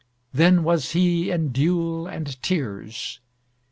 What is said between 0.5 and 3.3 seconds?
was he in dule and tears!